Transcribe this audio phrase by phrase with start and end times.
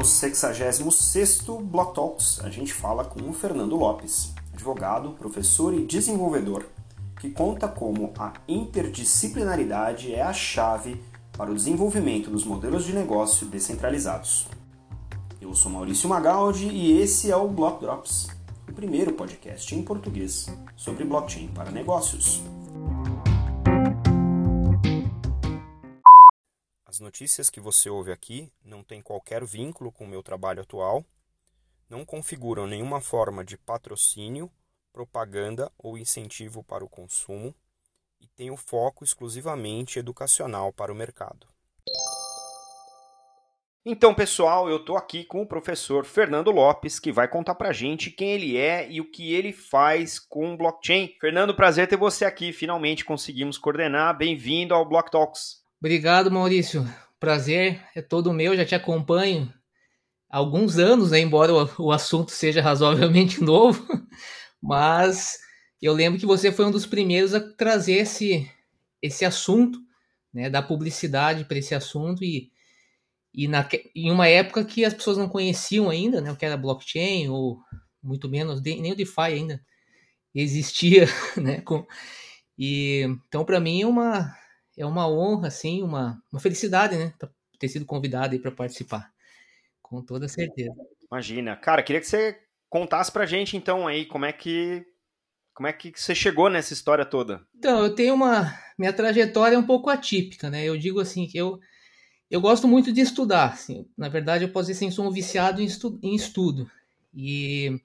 [0.00, 6.64] No 66º Block Talks, a gente fala com o Fernando Lopes, advogado, professor e desenvolvedor,
[7.20, 10.98] que conta como a interdisciplinaridade é a chave
[11.36, 14.48] para o desenvolvimento dos modelos de negócio descentralizados.
[15.38, 18.28] Eu sou Maurício Magaldi e esse é o Block Drops,
[18.66, 22.40] o primeiro podcast em português sobre blockchain para negócios.
[26.90, 31.04] As notícias que você ouve aqui não têm qualquer vínculo com o meu trabalho atual,
[31.88, 34.50] não configuram nenhuma forma de patrocínio,
[34.92, 37.54] propaganda ou incentivo para o consumo
[38.20, 41.46] e têm o foco exclusivamente educacional para o mercado.
[43.86, 48.10] Então, pessoal, eu estou aqui com o professor Fernando Lopes, que vai contar para gente
[48.10, 51.14] quem ele é e o que ele faz com blockchain.
[51.20, 52.52] Fernando, prazer ter você aqui.
[52.52, 54.18] Finalmente conseguimos coordenar.
[54.18, 55.59] Bem-vindo ao Block Talks.
[55.80, 56.86] Obrigado, Maurício.
[57.18, 59.50] Prazer é todo meu, já te acompanho
[60.28, 63.82] há alguns anos, né, embora o, assunto seja razoavelmente novo,
[64.60, 65.38] mas
[65.80, 68.46] eu lembro que você foi um dos primeiros a trazer esse,
[69.00, 69.80] esse assunto,
[70.30, 72.52] né, da publicidade para esse assunto e,
[73.32, 76.58] e na, em uma época que as pessoas não conheciam ainda, né, o que era
[76.58, 77.58] blockchain ou
[78.02, 79.64] muito menos nem o DeFi ainda
[80.34, 81.06] existia,
[81.40, 81.86] né, com,
[82.58, 84.38] e então para mim é uma
[84.80, 87.12] é uma honra, assim, uma, uma felicidade, né?
[87.58, 89.12] Ter sido convidado aí para participar.
[89.82, 90.74] Com toda certeza.
[91.10, 91.54] Imagina.
[91.56, 94.86] Cara, queria que você contasse pra gente, então, aí, como é que.
[95.52, 97.46] Como é que você chegou nessa história toda?
[97.54, 98.58] Então, eu tenho uma.
[98.78, 100.64] Minha trajetória é um pouco atípica, né?
[100.64, 101.60] Eu digo assim que eu.
[102.30, 103.52] Eu gosto muito de estudar.
[103.52, 106.70] Assim, na verdade, eu posso dizer assim, sou um viciado em, estu, em estudo.
[107.12, 107.78] E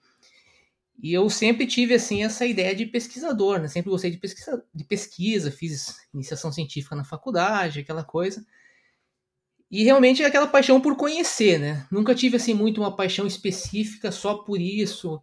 [0.98, 3.68] e eu sempre tive assim essa ideia de pesquisador, né?
[3.68, 8.46] Sempre gostei de pesquisa, de pesquisa, fiz iniciação científica na faculdade, aquela coisa.
[9.70, 11.86] E realmente é aquela paixão por conhecer, né?
[11.92, 15.22] Nunca tive assim muito uma paixão específica só por isso.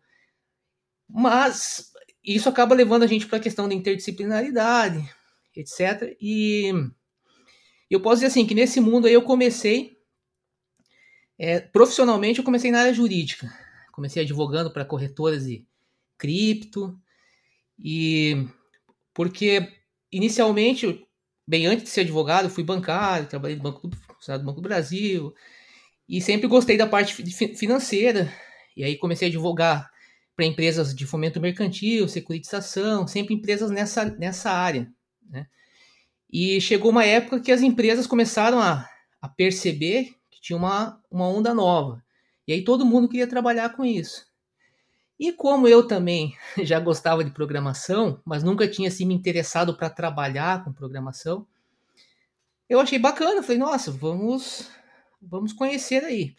[1.08, 1.90] Mas
[2.22, 5.08] isso acaba levando a gente para a questão da interdisciplinaridade,
[5.56, 6.16] etc.
[6.20, 6.70] E
[7.90, 9.98] eu posso dizer assim que nesse mundo aí eu comecei
[11.38, 13.50] é, profissionalmente eu comecei na área jurídica
[14.02, 15.64] comecei advogando para corretoras de
[16.18, 16.98] cripto
[17.78, 18.48] e
[19.14, 19.68] porque
[20.10, 21.06] inicialmente,
[21.46, 25.32] bem antes de ser advogado, fui bancário, trabalhei no Banco do, no Banco do Brasil
[26.08, 27.14] e sempre gostei da parte
[27.54, 28.32] financeira
[28.76, 29.88] e aí comecei a advogar
[30.34, 34.90] para empresas de fomento mercantil, securitização, sempre empresas nessa, nessa área.
[35.30, 35.46] Né?
[36.28, 38.88] E chegou uma época que as empresas começaram a,
[39.20, 42.01] a perceber que tinha uma, uma onda nova.
[42.46, 44.26] E aí todo mundo queria trabalhar com isso.
[45.18, 49.88] E como eu também já gostava de programação, mas nunca tinha assim, me interessado para
[49.88, 51.46] trabalhar com programação,
[52.68, 53.42] eu achei bacana.
[53.42, 54.68] Falei, nossa, vamos,
[55.20, 56.34] vamos conhecer aí.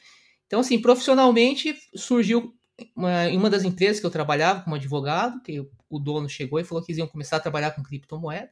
[0.48, 2.54] Então, assim, profissionalmente surgiu
[2.96, 6.64] uma, em uma das empresas que eu trabalhava como advogado, que o dono chegou e
[6.64, 8.52] falou que iam começar a trabalhar com criptomoeda.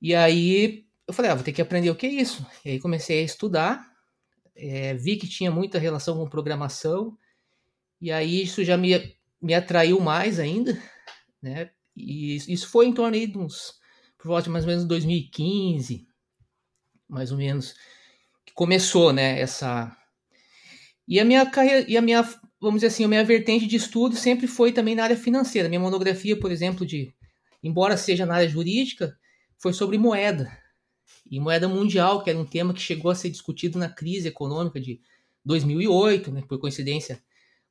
[0.00, 2.44] E aí eu falei, ah, vou ter que aprender o que é isso.
[2.64, 3.95] E aí comecei a estudar
[4.56, 7.16] é, vi que tinha muita relação com programação,
[8.00, 10.80] e aí isso já me, me atraiu mais ainda,
[11.40, 11.70] né?
[11.94, 13.78] E isso foi em torno aí de uns,
[14.18, 16.06] por volta de mais ou menos 2015,
[17.08, 17.74] mais ou menos,
[18.44, 19.96] que começou, né, essa...
[21.08, 22.22] E a minha carreira, e a minha,
[22.60, 25.68] vamos dizer assim, a minha vertente de estudo sempre foi também na área financeira.
[25.68, 27.14] Minha monografia, por exemplo, de,
[27.62, 29.16] embora seja na área jurídica,
[29.56, 30.50] foi sobre moeda,
[31.30, 34.80] e moeda mundial, que era um tema que chegou a ser discutido na crise econômica
[34.80, 35.00] de
[35.44, 37.22] 2008, né, por coincidência,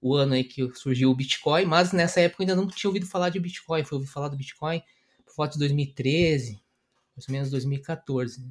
[0.02, 3.06] o ano aí que surgiu o Bitcoin, mas nessa época eu ainda não tinha ouvido
[3.06, 4.82] falar de Bitcoin, foi ouvir falar do Bitcoin
[5.26, 6.62] por volta de 2013,
[7.16, 8.42] mais ou menos 2014.
[8.42, 8.48] Né?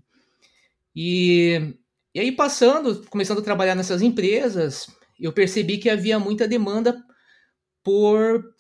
[0.95, 1.75] E,
[2.15, 4.89] e aí passando, começando a trabalhar nessas empresas,
[5.19, 7.03] eu percebi que havia muita demanda
[7.83, 8.53] por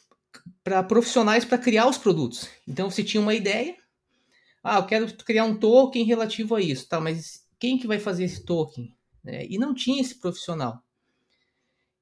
[0.62, 2.48] para profissionais para criar os produtos.
[2.66, 3.76] Então você tinha uma ideia,
[4.64, 6.98] ah, eu quero criar um token relativo a isso, tá?
[6.98, 8.96] Mas quem que vai fazer esse token?
[9.26, 10.82] É, e não tinha esse profissional.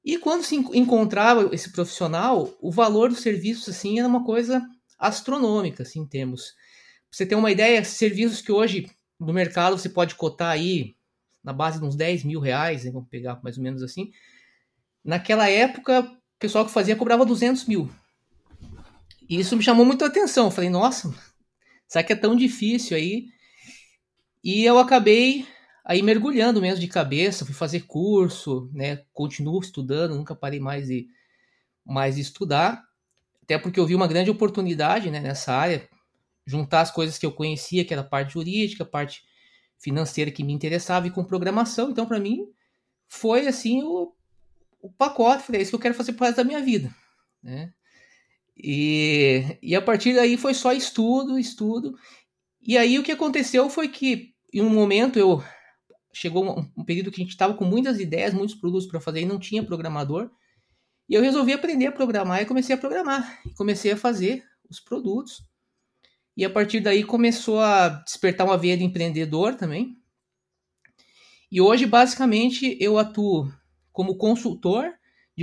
[0.04, 4.62] E quando se encontrava esse profissional, o valor dos serviços assim era uma coisa
[4.98, 6.52] astronômica, assim, em termos.
[6.52, 8.88] Pra você ter uma ideia, serviços que hoje
[9.18, 10.96] no mercado você pode cotar aí
[11.42, 14.12] na base de uns 10 mil reais, né, vamos pegar mais ou menos assim.
[15.04, 17.90] Naquela época, o pessoal que fazia cobrava 200 mil.
[19.28, 20.46] E isso me chamou muito a atenção.
[20.46, 21.12] Eu falei, nossa,
[21.92, 23.28] Será que é tão difícil aí?
[24.42, 25.46] E eu acabei
[25.84, 29.04] aí mergulhando mesmo de cabeça, fui fazer curso, né?
[29.12, 31.06] Continuo estudando, nunca parei mais de
[31.84, 32.82] mais de estudar,
[33.42, 35.86] até porque eu vi uma grande oportunidade, né, nessa área,
[36.46, 39.22] juntar as coisas que eu conhecia, que era a parte jurídica, a parte
[39.78, 41.90] financeira que me interessava e com programação.
[41.90, 42.46] Então, para mim,
[43.06, 44.14] foi assim o,
[44.80, 46.90] o pacote, falei, é isso que eu quero fazer pro resto da minha vida,
[47.42, 47.74] né?
[48.56, 51.96] E, e a partir daí foi só estudo, estudo.
[52.60, 55.42] E aí o que aconteceu foi que em um momento eu
[56.12, 59.22] chegou um, um período que a gente estava com muitas ideias, muitos produtos para fazer
[59.22, 60.30] e não tinha programador.
[61.08, 63.40] E eu resolvi aprender a programar e comecei a programar.
[63.56, 65.42] Comecei a fazer os produtos.
[66.36, 69.98] E a partir daí começou a despertar uma veia de empreendedor também.
[71.50, 73.52] E hoje, basicamente, eu atuo
[73.92, 74.90] como consultor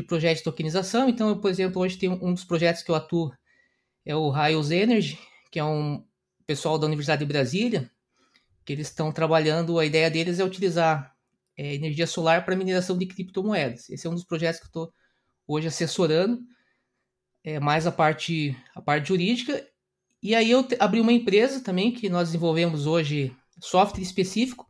[0.01, 1.09] de projetos de tokenização.
[1.09, 3.31] Então, eu, por exemplo, hoje tem um dos projetos que eu atuo
[4.05, 5.19] é o Rails Energy,
[5.51, 6.03] que é um
[6.47, 7.91] pessoal da Universidade de Brasília,
[8.65, 11.13] que eles estão trabalhando, a ideia deles é utilizar
[11.57, 13.89] é, energia solar para mineração de criptomoedas.
[13.89, 14.93] Esse é um dos projetos que eu estou
[15.45, 16.39] hoje assessorando,
[17.43, 19.63] é, mais a parte, a parte jurídica.
[20.23, 24.65] E aí eu abri uma empresa também que nós desenvolvemos hoje software específico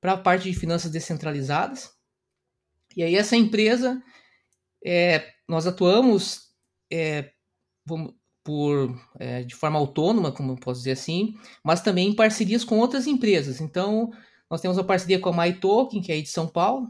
[0.00, 1.90] para a parte de finanças descentralizadas.
[2.96, 4.02] E aí essa empresa,
[4.84, 6.50] é, nós atuamos
[6.90, 7.30] é,
[8.44, 11.34] por, é, de forma autônoma, como posso dizer assim,
[11.64, 13.60] mas também em parcerias com outras empresas.
[13.60, 14.10] Então,
[14.50, 16.88] nós temos uma parceria com a MyToken, que é aí de São Paulo,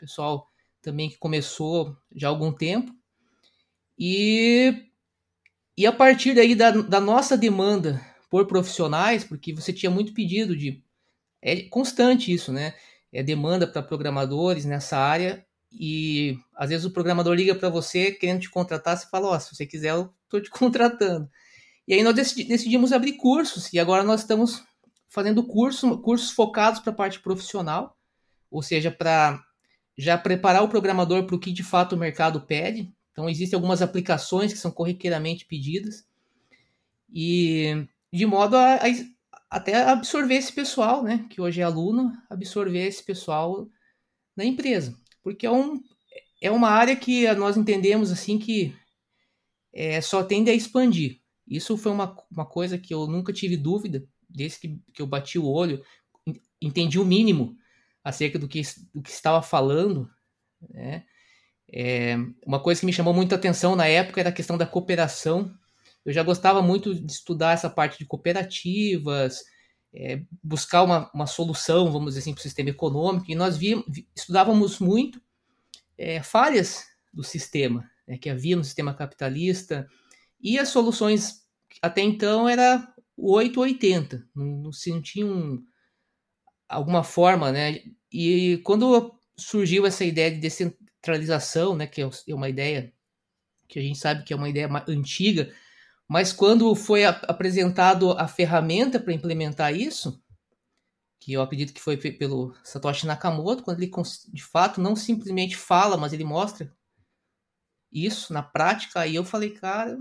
[0.00, 0.48] pessoal
[0.80, 2.92] também que começou já há algum tempo.
[3.98, 4.86] E,
[5.76, 8.00] e a partir daí da, da nossa demanda
[8.30, 10.82] por profissionais, porque você tinha muito pedido de
[11.42, 12.74] é constante isso, né?
[13.12, 18.40] É demanda para programadores nessa área e às vezes o programador liga para você querendo
[18.40, 21.30] te contratar, você fala, ó, oh, se você quiser eu estou te contratando.
[21.86, 24.62] E aí nós decidimos abrir cursos e agora nós estamos
[25.08, 27.96] fazendo curso, cursos focados para a parte profissional,
[28.50, 29.44] ou seja, para
[29.96, 32.92] já preparar o programador para o que de fato o mercado pede.
[33.12, 36.06] Então existem algumas aplicações que são corriqueiramente pedidas
[37.12, 38.88] e de modo a, a
[39.50, 43.68] até absorver esse pessoal, né, que hoje é aluno, absorver esse pessoal
[44.36, 44.96] na empresa,
[45.32, 45.82] porque é, um,
[46.40, 48.74] é uma área que nós entendemos assim que
[49.72, 51.20] é, só tende a expandir.
[51.46, 55.38] Isso foi uma, uma coisa que eu nunca tive dúvida, desde que, que eu bati
[55.38, 55.82] o olho,
[56.60, 57.56] entendi o mínimo
[58.02, 58.62] acerca do que,
[58.94, 60.08] do que estava falando,
[60.68, 61.04] né?
[61.72, 65.54] É, uma coisa que me chamou muita atenção na época era a questão da cooperação
[66.04, 69.42] eu já gostava muito de estudar essa parte de cooperativas,
[69.92, 73.84] é, buscar uma, uma solução, vamos dizer assim, para o sistema econômico, e nós vi,
[74.14, 75.20] estudávamos muito
[75.98, 79.88] é, falhas do sistema, né, que havia no sistema capitalista,
[80.40, 81.44] e as soluções
[81.82, 85.62] até então era o 880, não, não se não tinha um,
[86.68, 87.80] alguma forma, né?
[88.12, 92.92] E quando surgiu essa ideia de descentralização, né, que é, é uma ideia
[93.68, 95.52] que a gente sabe que é uma ideia antiga,
[96.10, 100.20] mas quando foi apresentado a ferramenta para implementar isso,
[101.20, 103.92] que eu acredito que foi pelo Satoshi Nakamoto, quando ele
[104.32, 106.74] de fato não simplesmente fala, mas ele mostra
[107.92, 109.96] isso na prática, aí eu falei, cara,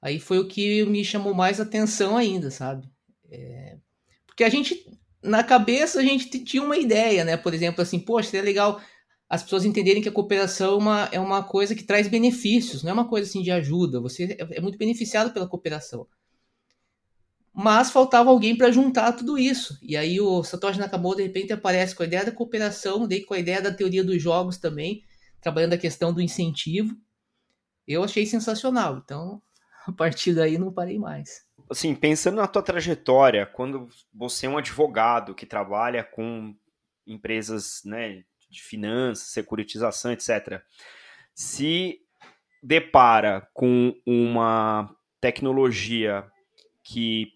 [0.00, 2.88] aí foi o que me chamou mais atenção ainda, sabe?
[3.28, 3.76] É...
[4.24, 4.88] porque a gente,
[5.20, 7.36] na cabeça, a gente tinha uma ideia, né?
[7.36, 8.80] Por exemplo, assim, poxa, seria legal
[9.28, 12.90] as pessoas entenderem que a cooperação é uma, é uma coisa que traz benefícios, não
[12.90, 14.00] é uma coisa assim de ajuda.
[14.00, 16.06] Você é, é muito beneficiado pela cooperação.
[17.52, 19.78] Mas faltava alguém para juntar tudo isso.
[19.82, 23.34] E aí o Satoshi Nakamoto de repente aparece com a ideia da cooperação, daí com
[23.34, 25.04] a ideia da teoria dos jogos também,
[25.40, 26.96] trabalhando a questão do incentivo.
[27.86, 28.98] Eu achei sensacional.
[29.04, 29.42] Então,
[29.86, 31.46] a partir daí não parei mais.
[31.68, 36.54] Assim, pensando na tua trajetória, quando você é um advogado que trabalha com
[37.06, 40.62] empresas, né, de finanças, securitização, etc.,
[41.34, 42.00] se
[42.62, 44.90] depara com uma
[45.20, 46.24] tecnologia
[46.82, 47.32] que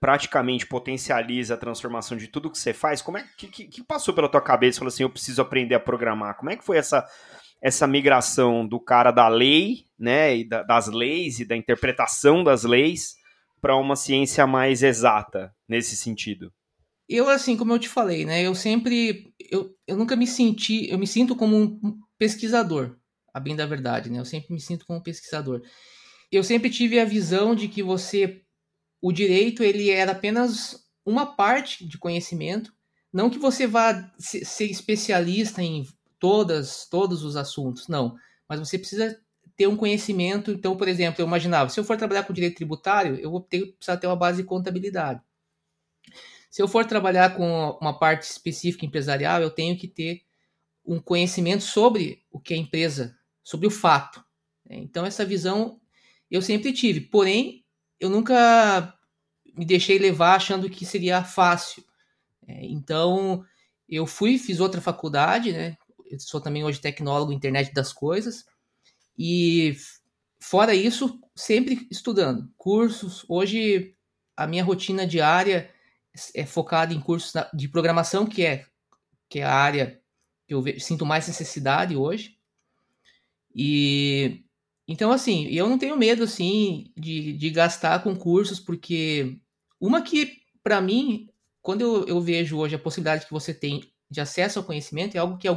[0.00, 4.12] praticamente potencializa a transformação de tudo que você faz, como é que, que, que passou
[4.12, 4.78] pela tua cabeça?
[4.78, 6.36] Falou assim, eu preciso aprender a programar.
[6.36, 7.06] Como é que foi essa
[7.62, 12.64] essa migração do cara da lei, né, e da, das leis e da interpretação das
[12.64, 13.14] leis
[13.60, 16.52] para uma ciência mais exata nesse sentido?
[17.14, 18.40] Eu, assim, como eu te falei, né?
[18.40, 19.34] Eu sempre.
[19.38, 20.88] Eu, eu nunca me senti.
[20.88, 22.96] Eu me sinto como um pesquisador,
[23.34, 24.18] a bem da verdade, né?
[24.18, 25.60] Eu sempre me sinto como um pesquisador.
[26.30, 28.40] Eu sempre tive a visão de que você.
[28.98, 32.72] O direito, ele era apenas uma parte de conhecimento.
[33.12, 35.86] Não que você vá ser especialista em
[36.18, 38.16] todas, todos os assuntos, não.
[38.48, 39.20] Mas você precisa
[39.54, 40.50] ter um conhecimento.
[40.50, 43.74] Então, por exemplo, eu imaginava, se eu for trabalhar com direito tributário, eu vou ter,
[43.74, 45.20] precisar ter uma base de contabilidade.
[46.52, 50.20] Se eu for trabalhar com uma parte específica empresarial, eu tenho que ter
[50.84, 54.22] um conhecimento sobre o que é empresa, sobre o fato.
[54.68, 55.80] Então, essa visão
[56.30, 57.00] eu sempre tive.
[57.00, 57.64] Porém,
[57.98, 58.94] eu nunca
[59.56, 61.82] me deixei levar achando que seria fácil.
[62.46, 63.42] É, então,
[63.88, 65.78] eu fui, fiz outra faculdade, né?
[66.04, 68.44] eu sou também hoje tecnólogo internet das coisas.
[69.18, 69.74] E
[70.38, 73.24] fora isso, sempre estudando cursos.
[73.26, 73.96] Hoje
[74.36, 75.71] a minha rotina diária
[76.34, 78.66] é focada em cursos de programação, que é
[79.28, 80.00] que é a área
[80.46, 82.36] que eu sinto mais necessidade hoje.
[83.54, 84.44] E
[84.86, 89.38] então assim, eu não tenho medo assim de, de gastar com cursos, porque
[89.80, 91.28] uma que para mim,
[91.60, 95.18] quando eu, eu vejo hoje a possibilidade que você tem de acesso ao conhecimento, é
[95.18, 95.48] algo que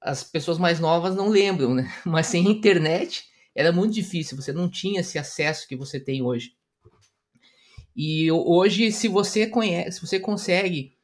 [0.00, 1.92] as pessoas mais novas não lembram, né?
[2.06, 6.52] Mas sem internet era muito difícil, você não tinha esse acesso que você tem hoje.
[7.94, 10.96] E hoje, se você conhece, se você consegue,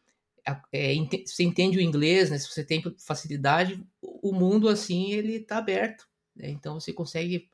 [0.72, 0.94] é,
[1.24, 2.38] você entende o inglês, né?
[2.38, 6.08] Se você tem facilidade, o mundo assim ele está aberto.
[6.34, 6.50] Né?
[6.50, 7.48] Então você consegue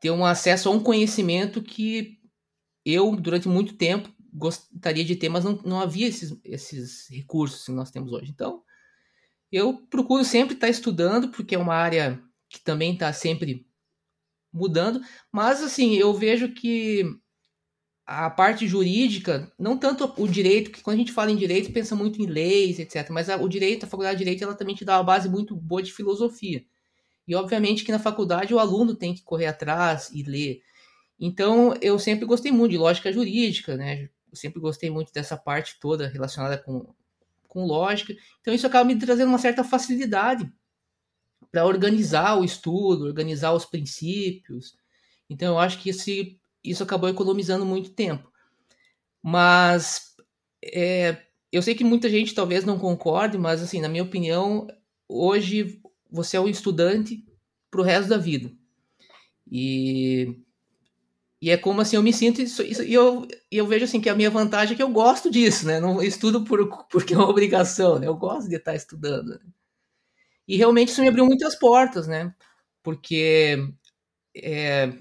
[0.00, 2.18] ter um acesso a um conhecimento que
[2.84, 7.72] eu durante muito tempo gostaria de ter, mas não, não havia esses, esses recursos que
[7.72, 8.30] nós temos hoje.
[8.30, 8.62] Então
[9.50, 13.66] eu procuro sempre estar estudando porque é uma área que também está sempre
[14.52, 17.04] mudando, mas assim eu vejo que
[18.06, 21.94] a parte jurídica, não tanto o direito, que quando a gente fala em direito, pensa
[21.94, 23.08] muito em leis, etc.
[23.10, 25.54] Mas a, o direito, a faculdade de direito, ela também te dá uma base muito
[25.54, 26.64] boa de filosofia.
[27.26, 30.62] E obviamente que na faculdade o aluno tem que correr atrás e ler.
[31.18, 34.08] Então eu sempre gostei muito de lógica jurídica, né?
[34.30, 36.92] Eu sempre gostei muito dessa parte toda relacionada com,
[37.46, 38.14] com lógica.
[38.40, 40.50] Então isso acaba me trazendo uma certa facilidade
[41.50, 44.76] para organizar o estudo, organizar os princípios.
[45.30, 48.30] Então eu acho que esse isso acabou economizando muito tempo.
[49.22, 50.14] Mas
[50.64, 51.16] é,
[51.50, 54.66] eu sei que muita gente talvez não concorde, mas assim, na minha opinião,
[55.08, 57.24] hoje você é um estudante
[57.70, 58.52] para o resto da vida.
[59.50, 60.36] E,
[61.40, 64.30] e é como assim eu me sinto e eu, eu vejo assim que a minha
[64.30, 65.80] vantagem é que eu gosto disso, né?
[65.80, 68.06] Não estudo por, porque é uma obrigação, né?
[68.06, 69.30] Eu gosto de estar estudando.
[69.30, 69.40] Né?
[70.46, 72.34] E realmente isso me abriu muitas portas, né?
[72.82, 73.58] Porque
[74.34, 74.92] é,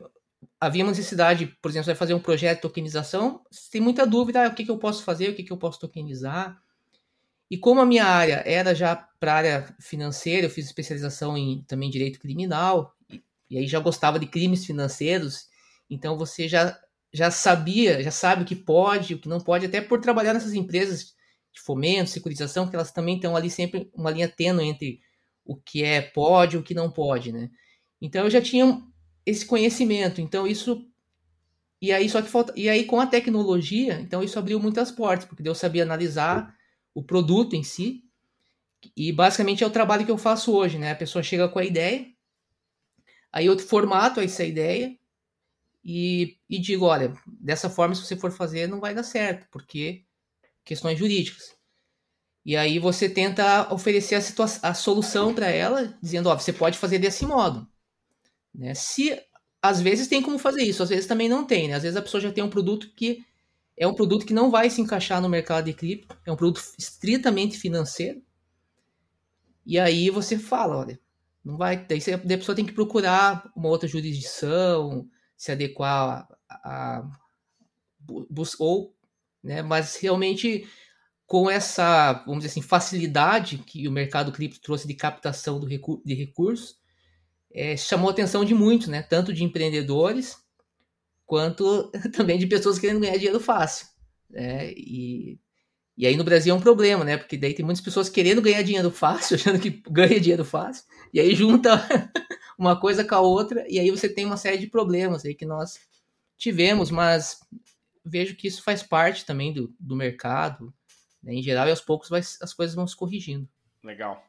[0.62, 4.06] havia uma necessidade, por exemplo, você vai fazer um projeto de tokenização, você tem muita
[4.06, 6.62] dúvida, ah, o que, que eu posso fazer, o que, que eu posso tokenizar.
[7.50, 11.63] E como a minha área era já para a área financeira, eu fiz especialização em
[11.63, 15.48] também direito criminal, e, e, aí já gostava de crimes financeiros,
[15.89, 16.80] então você já,
[17.12, 20.53] já sabia, já sabe o que pode, o que não pode, até por trabalhar nessas
[20.53, 21.15] empresas
[21.51, 25.01] de fomento, securitização, que elas também estão ali sempre uma linha tênue entre
[25.44, 27.50] o que é pode e o que não pode, né?
[28.00, 28.82] Então eu já tinha
[29.25, 30.22] esse conhecimento.
[30.22, 30.88] Então isso
[31.82, 35.25] e aí só que falta e aí com a tecnologia, então isso abriu muitas portas,
[35.25, 36.56] porque eu sabia analisar
[36.94, 38.04] o produto em si.
[38.96, 40.92] E basicamente é o trabalho que eu faço hoje, né?
[40.92, 42.08] A pessoa chega com a ideia,
[43.32, 44.98] aí eu formato essa ideia
[45.84, 50.04] e, e digo, olha, dessa forma se você for fazer não vai dar certo, porque
[50.63, 51.56] questões jurídicas.
[52.46, 56.98] E aí você tenta oferecer a, a solução para ela, dizendo, ó, você pode fazer
[56.98, 57.71] desse modo.
[58.53, 58.74] Né?
[58.74, 59.20] Se
[59.62, 61.67] às vezes tem como fazer isso, às vezes também não tem.
[61.67, 61.75] Né?
[61.75, 63.24] Às vezes a pessoa já tem um produto que
[63.77, 66.62] é um produto que não vai se encaixar no mercado de cripto, é um produto
[66.77, 68.22] estritamente financeiro.
[69.65, 71.00] E aí você fala, olha,
[71.43, 71.86] não vai.
[71.86, 77.12] Daí a pessoa tem que procurar uma outra jurisdição, se adequar a, a
[78.60, 78.96] ou,
[79.43, 79.62] né?
[79.62, 80.67] Mas realmente
[81.25, 86.01] com essa, vamos dizer assim, facilidade que o mercado cripto trouxe de captação do recu
[86.05, 86.80] de recursos,
[87.53, 89.01] é, chamou a atenção de muitos, né?
[89.01, 90.38] Tanto de empreendedores
[91.25, 93.88] quanto também de pessoas querendo ganhar dinheiro fácil.
[94.29, 94.72] Né?
[94.74, 95.39] E,
[95.98, 97.17] e aí no Brasil é um problema, né?
[97.17, 101.20] Porque daí tem muitas pessoas querendo ganhar dinheiro fácil, achando que ganha dinheiro fácil, e
[101.20, 101.88] aí junta
[102.58, 105.46] uma coisa com a outra, e aí você tem uma série de problemas aí que
[105.46, 105.79] nós
[106.38, 107.39] tivemos, mas
[108.03, 110.74] vejo que isso faz parte também do, do mercado,
[111.22, 111.34] né?
[111.34, 113.48] em geral, e aos poucos vai, as coisas vão se corrigindo.
[113.84, 114.24] Legal.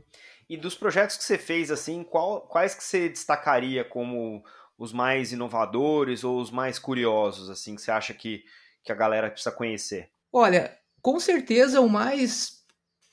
[0.52, 4.44] E dos projetos que você fez, assim, qual, quais que você destacaria como
[4.76, 8.44] os mais inovadores ou os mais curiosos, assim, que você acha que,
[8.84, 10.10] que a galera precisa conhecer?
[10.30, 12.66] Olha, com certeza o mais,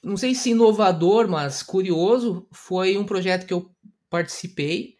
[0.03, 3.73] não sei se inovador, mas curioso, foi um projeto que eu
[4.09, 4.97] participei,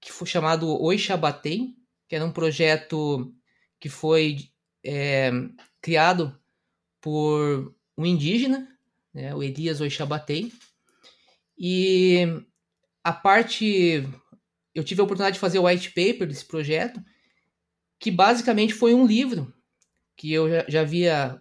[0.00, 3.34] que foi chamado Oi Xabatem, que era um projeto
[3.80, 4.48] que foi
[4.86, 5.32] é,
[5.82, 6.38] criado
[7.00, 8.68] por um indígena,
[9.12, 10.52] né, o Elias Oixabatei,
[11.60, 12.42] e
[13.04, 14.08] a parte.
[14.74, 16.98] Eu tive a oportunidade de fazer o white paper desse projeto,
[17.98, 19.52] que basicamente foi um livro
[20.16, 21.38] que eu já, já havia.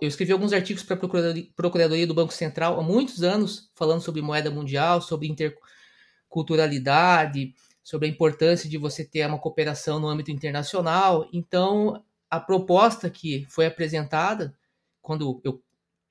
[0.00, 4.02] Eu escrevi alguns artigos para a Procuradoria, Procuradoria do Banco Central há muitos anos, falando
[4.02, 10.30] sobre moeda mundial, sobre interculturalidade, sobre a importância de você ter uma cooperação no âmbito
[10.30, 11.28] internacional.
[11.32, 14.54] Então, a proposta que foi apresentada,
[15.00, 15.60] quando eu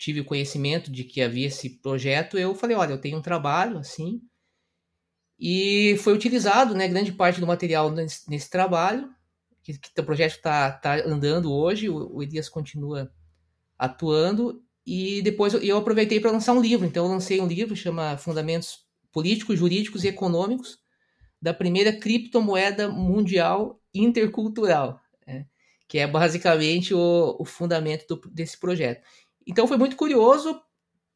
[0.02, 3.78] tive o conhecimento de que havia esse projeto, eu falei, olha, eu tenho um trabalho
[3.78, 4.20] assim,
[5.40, 9.08] e foi utilizado, né, grande parte do material nesse, nesse trabalho,
[9.62, 13.12] que, que, o projeto está tá andando hoje, o, o Elias continua
[13.78, 17.76] atuando, e depois eu, eu aproveitei para lançar um livro, então eu lancei um livro,
[17.76, 18.80] chama Fundamentos
[19.12, 20.80] Políticos, Jurídicos e Econômicos
[21.40, 25.46] da primeira criptomoeda mundial intercultural, né,
[25.88, 29.06] que é basicamente o, o fundamento do, desse projeto.
[29.46, 30.62] Então foi muito curioso,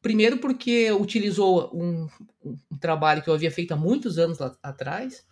[0.02, 2.08] primeiro porque utilizou um,
[2.44, 5.26] um trabalho que eu havia feito há muitos anos lá atrás.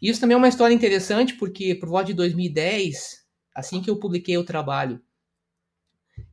[0.00, 3.98] E isso também é uma história interessante, porque por volta de 2010, assim que eu
[3.98, 5.00] publiquei o trabalho,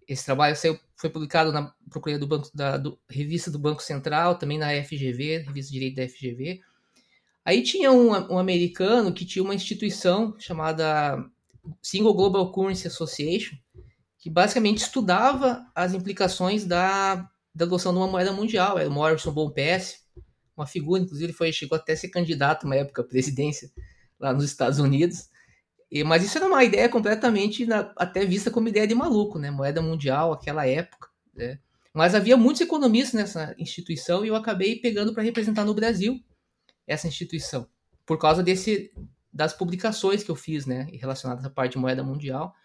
[0.07, 4.37] esse trabalho saiu, foi publicado na Procuradoria do Banco da do, revista do Banco Central,
[4.37, 6.61] também na FGV, revista de direito da FGV.
[7.43, 11.23] Aí tinha um, um americano que tinha uma instituição chamada
[11.81, 13.55] Single Global Currency Association,
[14.25, 18.79] que basicamente estudava as implicações da, da adoção de uma moeda mundial.
[18.79, 19.99] Era o Morrison Bonpass,
[20.57, 23.69] uma figura, inclusive, ele foi, chegou até a ser candidato uma época à presidência
[24.19, 25.29] lá nos Estados Unidos.
[25.91, 29.51] E, mas isso era uma ideia completamente na, até vista como ideia de maluco, né?
[29.51, 31.07] Moeda mundial, aquela época.
[31.35, 31.59] Né?
[31.93, 36.19] Mas havia muitos economistas nessa instituição e eu acabei pegando para representar no Brasil
[36.87, 37.69] essa instituição
[38.03, 38.91] por causa desse
[39.31, 42.55] das publicações que eu fiz, né, relacionadas à parte de moeda mundial,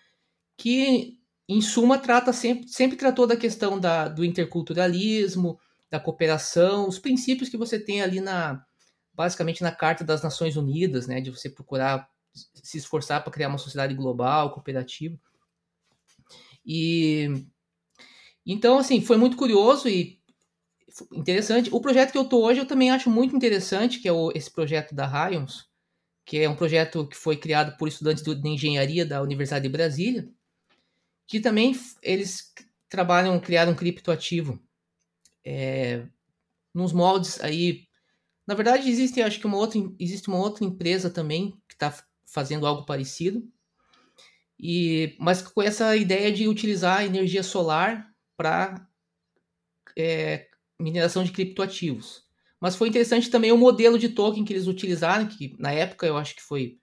[0.56, 1.19] que
[1.50, 5.58] em suma, trata sempre, sempre tratou da questão da, do interculturalismo,
[5.90, 8.64] da cooperação, os princípios que você tem ali na
[9.12, 12.08] basicamente na Carta das Nações Unidas, né, de você procurar
[12.54, 15.18] se esforçar para criar uma sociedade global, cooperativa.
[16.64, 17.26] E
[18.46, 20.20] então assim, foi muito curioso e
[21.12, 21.68] interessante.
[21.72, 24.52] O projeto que eu estou hoje eu também acho muito interessante, que é o, esse
[24.52, 25.68] projeto da Ryons,
[26.24, 30.32] que é um projeto que foi criado por estudantes de engenharia da Universidade de Brasília
[31.30, 31.72] que também
[32.02, 32.52] eles
[32.88, 34.60] trabalham, criaram um criptoativo
[35.44, 36.04] é,
[36.74, 37.86] nos moldes aí.
[38.44, 41.94] Na verdade, existe, acho que uma outra, existe uma outra empresa também que está
[42.26, 43.48] fazendo algo parecido.
[44.58, 48.88] E, mas com essa ideia de utilizar a energia solar para
[49.96, 50.48] é,
[50.80, 52.24] mineração de criptoativos.
[52.60, 56.16] Mas foi interessante também o modelo de token que eles utilizaram, que na época eu
[56.16, 56.80] acho que foi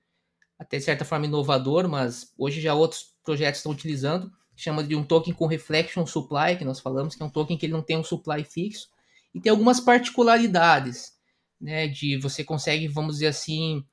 [0.57, 5.03] até de certa forma inovador, mas hoje já outros projetos estão utilizando, chama de um
[5.03, 7.97] token com reflection supply, que nós falamos, que é um token que ele não tem
[7.97, 8.89] um supply fixo,
[9.33, 11.13] e tem algumas particularidades,
[11.59, 13.83] né, de você consegue, vamos dizer assim,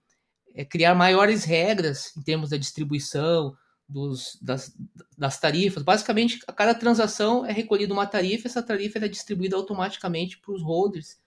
[0.55, 3.55] é, criar maiores regras em termos da distribuição
[3.89, 4.73] dos, das,
[5.17, 5.83] das tarifas.
[5.83, 10.63] Basicamente, a cada transação é recolhida uma tarifa, essa tarifa é distribuída automaticamente para os
[10.63, 11.19] holders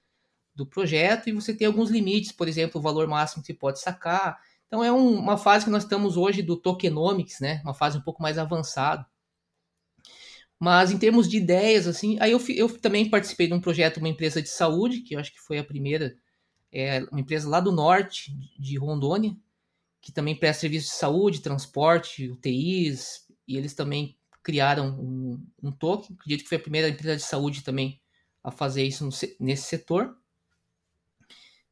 [0.55, 3.79] do projeto, e você tem alguns limites, por exemplo, o valor máximo que você pode
[3.79, 7.61] sacar, então é um, uma fase que nós estamos hoje do tokenomics, né?
[7.63, 9.05] Uma fase um pouco mais avançada.
[10.59, 14.09] Mas em termos de ideias, assim, aí eu, eu também participei de um projeto, uma
[14.09, 16.17] empresa de saúde, que eu acho que foi a primeira,
[16.71, 19.35] é, uma empresa lá do norte de Rondônia,
[20.01, 26.15] que também presta serviço de saúde, transporte, UTIs, e eles também criaram um, um token.
[26.15, 28.01] Acredito que foi a primeira empresa de saúde também
[28.43, 30.17] a fazer isso no, nesse setor.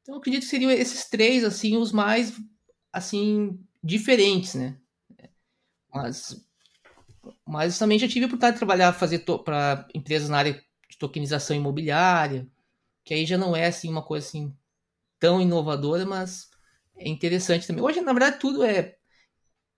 [0.02, 2.34] Então, acredito que seriam esses três, assim, os mais
[2.92, 4.78] assim, diferentes, né?
[5.94, 6.46] Mas,
[7.46, 10.54] mas também já tive a oportunidade de trabalhar, fazer para empresas na área
[10.90, 12.48] de tokenização imobiliária,
[13.04, 14.56] que aí já não é assim uma coisa assim
[15.20, 16.50] tão inovadora, mas
[16.98, 17.84] é interessante também.
[17.84, 18.96] Hoje, na verdade, tudo é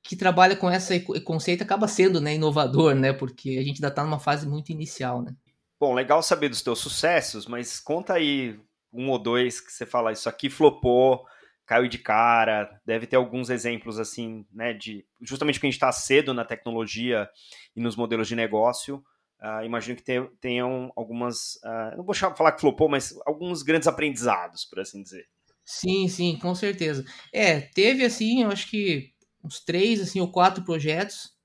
[0.03, 3.11] que trabalha com esse conceito acaba sendo né, inovador, né?
[3.11, 5.35] Porque a gente ainda está numa fase muito inicial, né?
[5.79, 8.59] Bom, legal saber dos teus sucessos, mas conta aí
[8.91, 11.25] um ou dois que você fala, isso aqui flopou,
[11.67, 15.91] caiu de cara, deve ter alguns exemplos assim, né, de justamente porque a gente está
[15.91, 17.29] cedo na tecnologia
[17.75, 19.03] e nos modelos de negócio,
[19.41, 20.03] uh, imagino que
[20.39, 25.27] tenham algumas, uh, não vou falar que flopou, mas alguns grandes aprendizados, por assim dizer.
[25.65, 27.03] Sim, sim, com certeza.
[27.33, 29.11] É, teve assim, eu acho que
[29.43, 31.35] uns três, assim, ou quatro projetos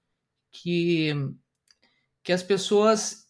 [0.53, 1.13] que
[2.23, 3.27] que as pessoas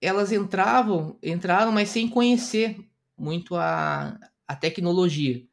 [0.00, 2.78] elas entravam, entraram, mas sem conhecer
[3.18, 5.44] muito a, a tecnologia.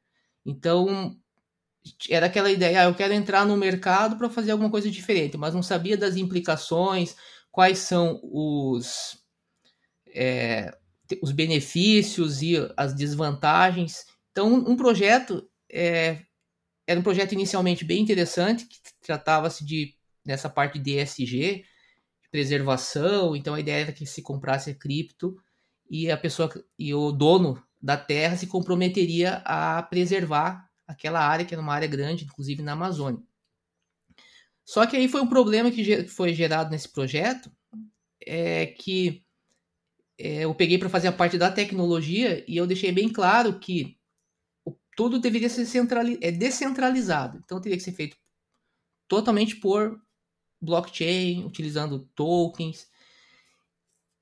[0.45, 1.17] Então,
[2.09, 5.53] era aquela ideia, ah, eu quero entrar no mercado para fazer alguma coisa diferente, mas
[5.53, 7.15] não sabia das implicações,
[7.51, 9.17] quais são os,
[10.07, 10.75] é,
[11.21, 14.05] os benefícios e as desvantagens.
[14.31, 16.21] Então, um projeto é,
[16.87, 21.65] era um projeto inicialmente bem interessante, que tratava-se de nessa parte de ESG,
[22.31, 23.35] preservação.
[23.35, 25.35] Então, a ideia era que se comprasse cripto
[25.89, 31.53] e a pessoa e o dono da terra se comprometeria a preservar aquela área, que
[31.53, 33.21] era uma área grande, inclusive na Amazônia.
[34.63, 37.51] Só que aí foi um problema que foi gerado nesse projeto,
[38.25, 39.25] é que
[40.17, 43.99] é, eu peguei para fazer a parte da tecnologia e eu deixei bem claro que
[44.63, 45.67] o, tudo deveria ser
[46.21, 47.41] é descentralizado.
[47.43, 48.15] Então teria que ser feito
[49.09, 50.01] totalmente por
[50.61, 52.87] blockchain, utilizando tokens.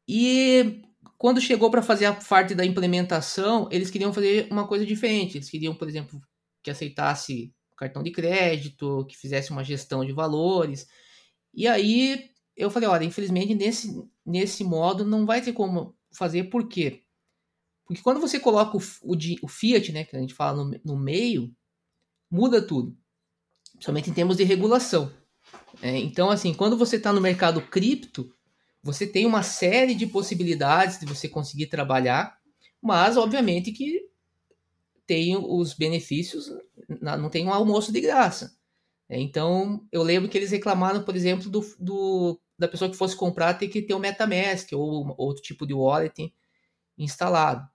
[0.07, 0.81] E
[1.21, 5.37] quando chegou para fazer a parte da implementação, eles queriam fazer uma coisa diferente.
[5.37, 6.19] Eles queriam, por exemplo,
[6.63, 10.87] que aceitasse cartão de crédito, que fizesse uma gestão de valores.
[11.53, 16.67] E aí eu falei, olha, infelizmente nesse, nesse modo não vai ter como fazer, por
[16.67, 17.03] quê?
[17.85, 20.97] Porque quando você coloca o, o, o Fiat, né, que a gente fala no, no
[20.97, 21.55] meio,
[22.31, 22.97] muda tudo.
[23.79, 25.13] Somente em termos de regulação.
[25.83, 28.33] É, então, assim, quando você está no mercado cripto,
[28.83, 32.37] você tem uma série de possibilidades de você conseguir trabalhar,
[32.81, 34.09] mas obviamente que
[35.05, 36.49] tem os benefícios,
[37.01, 38.55] não tem um almoço de graça.
[39.09, 43.15] É, então, eu lembro que eles reclamaram, por exemplo, do, do, da pessoa que fosse
[43.15, 46.33] comprar ter que ter o um MetaMask ou outro tipo de wallet
[46.97, 47.67] instalado.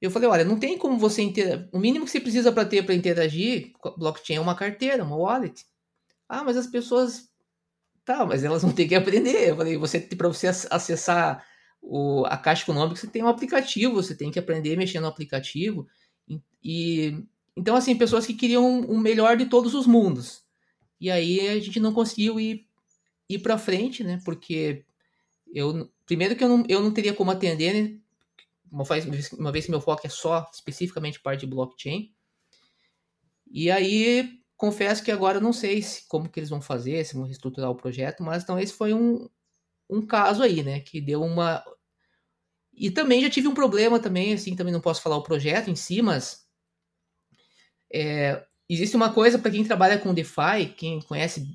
[0.00, 1.68] Eu falei, olha, não tem como você interagir.
[1.72, 5.02] O mínimo que você precisa para ter para interagir com a blockchain é uma carteira,
[5.02, 5.64] uma wallet.
[6.28, 7.28] Ah, mas as pessoas.
[8.06, 9.50] Tá, mas elas vão ter que aprender.
[9.50, 11.44] Eu falei, você para você acessar
[11.82, 15.08] o, a caixa econômica, você tem um aplicativo, você tem que aprender a mexer no
[15.08, 15.88] aplicativo.
[16.62, 17.18] E,
[17.56, 20.44] então, assim, pessoas que queriam o melhor de todos os mundos.
[21.00, 22.68] E aí a gente não conseguiu ir,
[23.28, 24.20] ir para frente, né?
[24.24, 24.84] Porque
[25.52, 27.98] eu, primeiro que eu não, eu não teria como atender, né?
[28.70, 32.12] Uma vez, uma vez que meu foco é só especificamente parte de blockchain.
[33.50, 37.14] E aí, confesso que agora eu não sei se, como que eles vão fazer, se
[37.14, 39.28] vão reestruturar o projeto, mas então esse foi um,
[39.88, 40.80] um caso aí, né?
[40.80, 41.64] Que deu uma.
[42.72, 45.76] E também já tive um problema também, assim, também não posso falar o projeto em
[45.76, 46.46] si, mas
[47.92, 51.46] é, existe uma coisa para quem trabalha com DeFi, quem conhece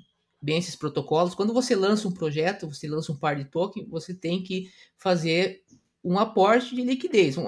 [0.41, 4.13] bem esses protocolos, quando você lança um projeto, você lança um par de token, você
[4.13, 5.63] tem que fazer
[6.03, 7.37] um aporte de liquidez.
[7.37, 7.45] Um,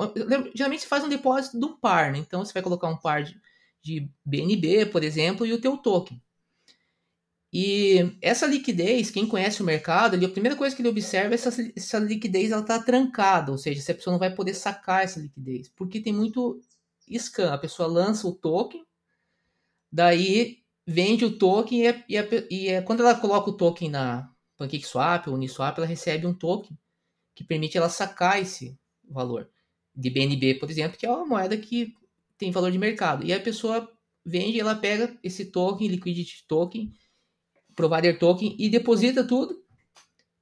[0.53, 2.19] geralmente você faz um depósito de um par, né?
[2.19, 3.35] Então você vai colocar um par de,
[3.83, 6.21] de BNB, por exemplo, e o teu token.
[7.51, 11.49] E essa liquidez, quem conhece o mercado, a primeira coisa que ele observa é essa,
[11.75, 15.19] essa liquidez ela está trancada, ou seja, se a pessoa não vai poder sacar essa
[15.19, 16.59] liquidez, porque tem muito
[17.07, 17.53] scan.
[17.53, 18.83] A pessoa lança o token,
[19.91, 23.89] daí vende o token e, é, e, é, e é, quando ela coloca o token
[23.89, 26.75] na PancakeSwap ou Uniswap, ela recebe um token
[27.35, 28.75] que permite ela sacar esse
[29.07, 29.47] valor.
[29.95, 31.93] De BNB, por exemplo, que é uma moeda que
[32.43, 33.25] tem valor de mercado.
[33.25, 33.89] E a pessoa
[34.25, 36.93] vende, ela pega esse token, liquidity token,
[37.73, 39.63] provider token e deposita tudo,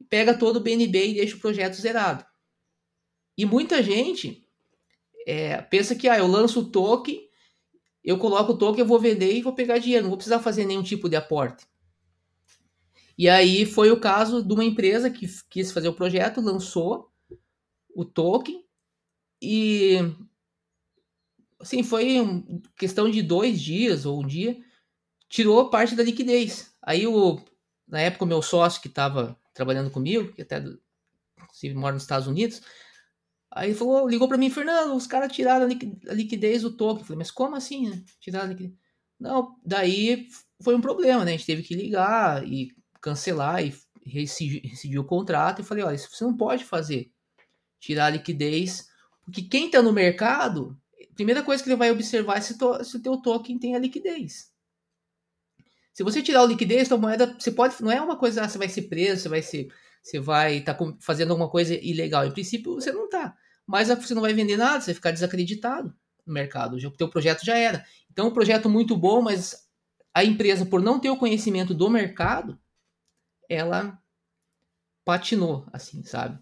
[0.09, 2.25] pega todo o BNB e deixa o projeto zerado.
[3.37, 4.43] E muita gente
[5.27, 7.21] é, pensa que ah, eu lanço o token,
[8.03, 10.65] eu coloco o token, eu vou vender e vou pegar dinheiro, não vou precisar fazer
[10.65, 11.67] nenhum tipo de aporte.
[13.15, 17.11] E aí foi o caso de uma empresa que quis fazer o projeto, lançou
[17.95, 18.65] o token
[19.39, 19.99] e
[21.61, 22.43] assim foi
[22.77, 24.57] questão de dois dias ou um dia
[25.29, 26.73] tirou parte da liquidez.
[26.81, 27.39] Aí o
[27.87, 30.63] na época o meu sócio que estava trabalhando comigo, que até
[31.51, 32.61] se mora nos Estados Unidos,
[33.53, 37.01] Aí falou, ligou para mim, Fernando, os caras tiraram a liquidez do token.
[37.01, 38.01] Eu falei, mas como assim, né?
[38.21, 38.77] Tiraram a liquidez?
[39.19, 40.29] Não, daí
[40.63, 41.33] foi um problema, né?
[41.33, 45.61] A gente teve que ligar e cancelar e rescindir o contrato.
[45.61, 47.11] E falei, olha, isso você não pode fazer.
[47.77, 48.87] Tirar a liquidez,
[49.25, 50.79] porque quem está no mercado,
[51.21, 53.79] primeira coisa que ele vai observar é se, to, se o teu token tem a
[53.79, 54.51] liquidez.
[55.93, 58.57] Se você tirar a liquidez, tua moeda, você pode, não é uma coisa, ah, você
[58.57, 62.25] vai ser preso, você vai ser você vai estar tá fazendo alguma coisa ilegal.
[62.25, 63.35] Em princípio, você não está.
[63.67, 65.93] Mas é você não vai vender nada, você vai ficar desacreditado
[66.25, 66.75] no mercado.
[66.75, 67.85] O teu projeto já era.
[68.11, 69.69] Então, um projeto muito bom, mas
[70.11, 72.59] a empresa, por não ter o conhecimento do mercado,
[73.47, 74.01] ela
[75.05, 76.39] patinou, assim, sabe?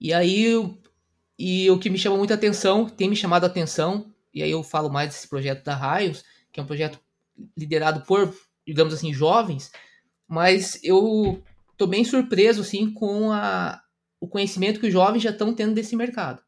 [0.00, 0.54] E aí,
[1.36, 4.62] e o que me chama muita atenção, tem me chamado a atenção, e aí eu
[4.62, 6.98] falo mais desse projeto da Raios, que é um projeto
[7.56, 8.34] liderado por,
[8.66, 9.70] digamos assim, jovens,
[10.28, 11.42] mas eu
[11.76, 13.82] tô bem surpreso assim com a,
[14.20, 16.42] o conhecimento que os jovens já estão tendo desse mercado.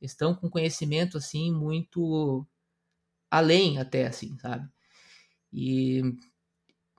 [0.00, 2.46] Estão com conhecimento assim muito
[3.30, 4.68] além até assim, sabe?
[5.52, 6.02] E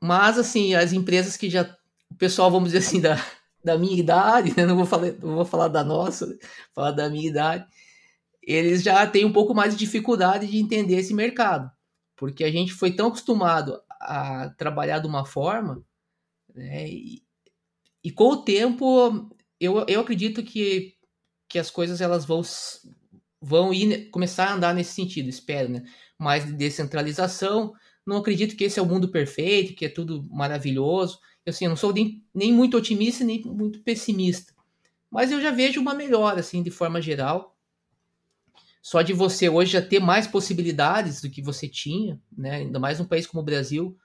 [0.01, 1.63] mas assim, as empresas que já
[2.09, 3.15] o pessoal, vamos dizer assim, da,
[3.63, 4.65] da minha idade, né?
[4.65, 6.37] não vou falar, não vou falar da nossa, né?
[6.73, 7.65] falar da minha idade,
[8.47, 11.69] eles já têm um pouco mais de dificuldade de entender esse mercado,
[12.15, 15.83] porque a gente foi tão acostumado a trabalhar de uma forma,
[16.55, 16.87] né?
[16.87, 17.21] E,
[18.01, 19.29] e com o tempo,
[19.59, 20.95] eu, eu acredito que,
[21.49, 22.41] que as coisas elas vão,
[23.41, 25.83] vão ir, começar a andar nesse sentido, espero, né?
[26.17, 27.73] Mais de descentralização.
[28.05, 31.19] Não acredito que esse é o mundo perfeito, que é tudo maravilhoso.
[31.45, 34.53] Eu, assim, eu não sou nem, nem muito otimista, nem muito pessimista.
[35.11, 37.56] Mas eu já vejo uma melhora, assim, de forma geral.
[38.87, 42.51] Só de você hoje já ter mais possibilidades do que você tinha, né?
[42.51, 43.97] Ainda mais num país como o Brasil,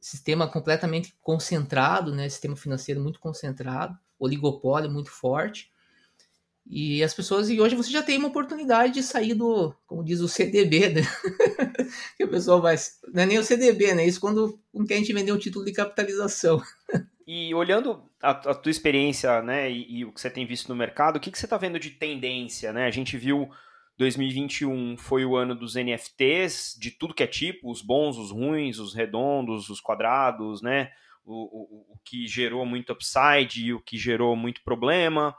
[0.00, 2.26] sistema completamente concentrado, né?
[2.26, 5.70] Sistema financeiro muito concentrado, oligopólio muito forte.
[6.66, 10.20] E as pessoas, e hoje você já tem uma oportunidade de sair do, como diz
[10.20, 11.02] o CDB, né?
[12.16, 12.76] que o pessoal vai.
[13.12, 14.06] Não é nem o CDB, né?
[14.06, 16.62] Isso quando quer a gente vender um título de capitalização.
[17.26, 20.74] E olhando a, a tua experiência, né, e, e, o que você tem visto no
[20.74, 22.86] mercado, o que, que você está vendo de tendência, né?
[22.86, 23.50] A gente viu
[23.98, 28.78] 2021 foi o ano dos NFTs, de tudo que é tipo, os bons, os ruins,
[28.78, 30.92] os redondos, os quadrados, né?
[31.24, 35.36] O, o, o que gerou muito upside e o que gerou muito problema.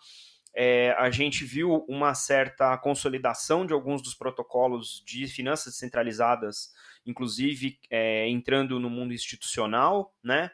[0.53, 6.73] É, a gente viu uma certa consolidação de alguns dos protocolos de finanças descentralizadas,
[7.05, 10.51] inclusive é, entrando no mundo institucional, né?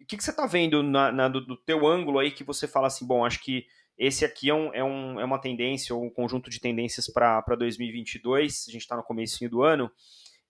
[0.00, 2.66] O que, que você está vendo na, na, do, do teu ângulo aí que você
[2.66, 6.04] fala assim, bom, acho que esse aqui é, um, é, um, é uma tendência, ou
[6.04, 9.90] um conjunto de tendências para 2022, a gente está no começo do ano,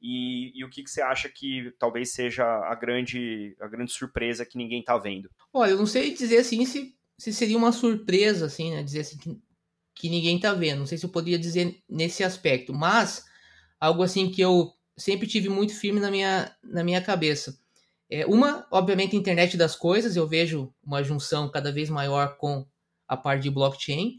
[0.00, 4.44] e, e, o que, que você acha que talvez seja a grande, a grande surpresa
[4.44, 5.30] que ninguém está vendo?
[5.52, 9.16] Olha, eu não sei dizer assim se, se seria uma surpresa, assim, né, dizer assim
[9.16, 9.40] que,
[9.94, 13.24] que ninguém está vendo, não sei se eu poderia dizer nesse aspecto, mas
[13.80, 17.58] algo assim que eu sempre tive muito firme na minha, na minha cabeça.
[18.10, 22.66] É, uma, obviamente, a internet das coisas, eu vejo uma junção cada vez maior com
[23.08, 24.18] a parte de blockchain.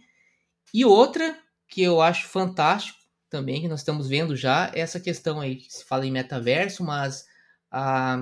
[0.74, 5.42] E outra que eu acho fantástico também, que nós estamos vendo já, é essa questão
[5.42, 7.26] aí, que se fala em metaverso, mas
[7.72, 8.18] a,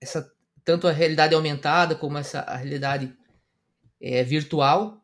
[0.00, 0.30] essa,
[0.64, 3.16] tanto a realidade aumentada como essa a realidade
[4.00, 5.00] é, virtual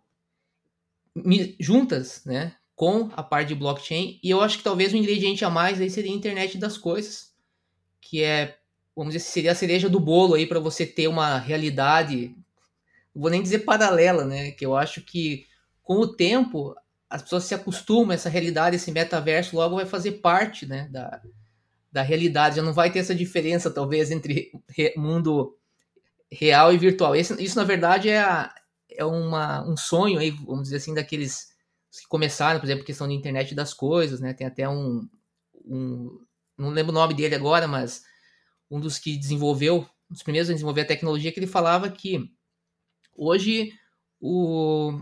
[1.58, 4.20] juntas, né, com a parte de blockchain.
[4.22, 7.32] E eu acho que talvez um ingrediente a mais aí seria a internet das coisas,
[8.00, 8.58] que é,
[8.94, 12.34] vamos dizer, seria a cereja do bolo aí para você ter uma realidade
[13.14, 14.50] vou nem dizer paralela, né?
[14.52, 15.46] Que eu acho que
[15.82, 16.74] com o tempo
[17.08, 20.88] as pessoas se acostumam a essa realidade, esse metaverso logo vai fazer parte, né?
[20.90, 21.20] Da,
[21.90, 22.56] da realidade.
[22.56, 24.52] Já não vai ter essa diferença, talvez, entre
[24.96, 25.56] mundo
[26.30, 27.16] real e virtual.
[27.16, 28.54] Esse, isso, na verdade, é, a,
[28.88, 31.50] é uma, um sonho aí, vamos dizer assim, daqueles
[31.90, 34.32] que começaram, por exemplo, questão de internet das coisas, né?
[34.32, 35.08] Tem até um,
[35.64, 36.20] um
[36.56, 38.04] não lembro o nome dele agora, mas
[38.70, 39.78] um dos que desenvolveu,
[40.10, 42.30] um dos primeiros a desenvolver a tecnologia, que ele falava que
[43.22, 43.74] Hoje,
[44.18, 44.98] o,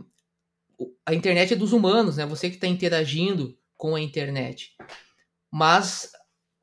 [1.06, 2.26] a internet é dos humanos, né?
[2.26, 4.74] Você que está interagindo com a internet.
[5.48, 6.10] Mas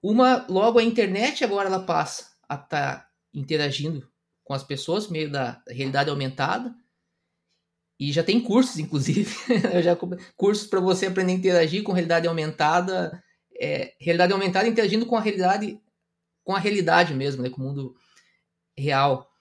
[0.04, 4.06] uma logo a internet agora ela passa a estar tá interagindo
[4.44, 6.76] com as pessoas meio da realidade aumentada.
[7.98, 9.34] E já tem cursos, inclusive,
[9.82, 9.96] já
[10.36, 13.24] cursos para você aprender a interagir com realidade aumentada,
[13.58, 15.82] é, realidade aumentada interagindo com a realidade,
[16.44, 17.96] com a realidade mesmo, né, com o mundo
[18.78, 19.34] real.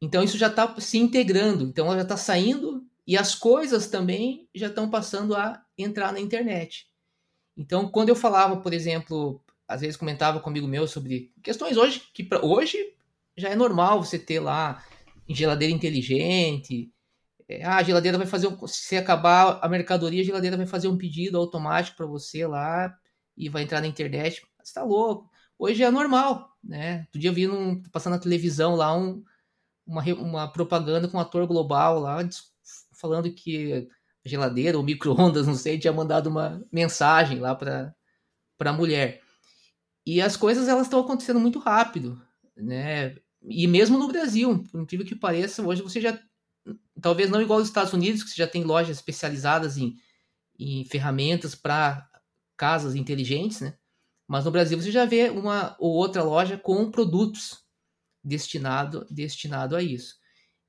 [0.00, 4.48] Então isso já está se integrando, então ela já está saindo e as coisas também
[4.54, 6.86] já estão passando a entrar na internet.
[7.56, 12.02] Então quando eu falava, por exemplo, às vezes comentava com amigo meu sobre questões hoje
[12.14, 12.78] que pra, hoje
[13.36, 14.84] já é normal você ter lá
[15.28, 16.92] geladeira inteligente.
[17.48, 20.88] É, ah, a geladeira vai fazer um, se acabar a mercadoria, a geladeira vai fazer
[20.88, 22.94] um pedido automático para você lá
[23.36, 24.46] e vai entrar na internet.
[24.62, 25.30] Você tá louco.
[25.58, 27.00] Hoje é normal, né?
[27.06, 29.24] Outro dia vi num, passando na televisão lá um
[29.88, 32.18] uma, uma propaganda com um ator global lá,
[32.92, 33.88] falando que
[34.24, 37.94] a geladeira ou micro-ondas, não sei, tinha mandado uma mensagem lá para
[38.60, 39.22] a mulher.
[40.06, 42.20] E as coisas elas estão acontecendo muito rápido,
[42.56, 43.16] né?
[43.42, 46.18] E mesmo no Brasil, por incrível que pareça, hoje você já
[47.00, 49.96] talvez não igual aos Estados Unidos, que já tem lojas especializadas em,
[50.58, 52.06] em ferramentas para
[52.56, 53.74] casas inteligentes, né?
[54.26, 57.67] Mas no Brasil você já vê uma ou outra loja com produtos
[58.22, 60.18] destinado, destinado a isso.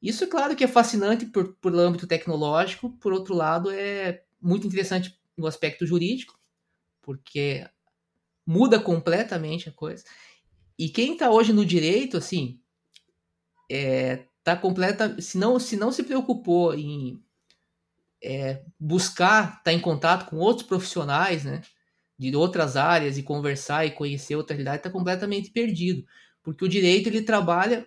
[0.01, 4.65] Isso, é claro, que é fascinante por, por âmbito tecnológico, por outro lado, é muito
[4.65, 6.39] interessante no aspecto jurídico,
[7.01, 7.67] porque
[8.45, 10.03] muda completamente a coisa.
[10.77, 12.61] E quem está hoje no direito, assim,
[13.69, 17.21] é, tá completa, se não, se não se preocupou em
[18.23, 21.61] é, buscar estar tá em contato com outros profissionais, né,
[22.17, 26.05] de outras áreas e conversar e conhecer outra realidade, está completamente perdido.
[26.51, 27.85] Porque o direito ele trabalha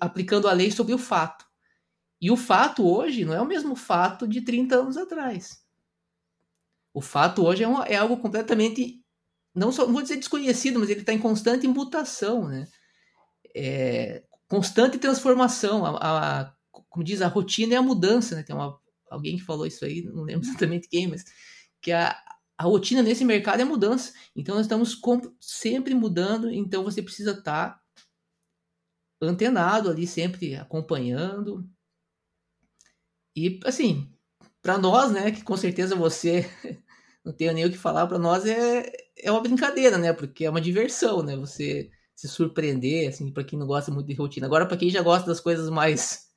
[0.00, 1.44] aplicando a lei sobre o fato.
[2.20, 5.62] E o fato hoje não é o mesmo fato de 30 anos atrás.
[6.92, 9.02] O fato hoje é, é algo completamente,
[9.54, 12.66] não, só, não vou dizer desconhecido, mas ele está em constante mutação, né?
[13.54, 15.84] É, constante transformação.
[15.84, 16.54] A, a,
[16.88, 18.42] como diz, a rotina é a mudança, né?
[18.42, 18.78] Tem uma,
[19.10, 21.24] alguém que falou isso aí, não lembro exatamente quem, mas
[21.80, 22.16] que a,
[22.56, 24.12] a rotina nesse mercado é mudança.
[24.34, 25.00] Então nós estamos
[25.40, 27.82] sempre mudando, então você precisa estar tá
[29.20, 31.68] antenado ali, sempre acompanhando.
[33.36, 34.12] E, assim,
[34.62, 36.48] para nós, né, que com certeza você
[37.24, 40.12] não tenho nem o que falar, para nós é, é uma brincadeira, né?
[40.12, 41.36] Porque é uma diversão, né?
[41.36, 44.46] Você se surpreender, assim, para quem não gosta muito de rotina.
[44.46, 46.30] Agora, para quem já gosta das coisas mais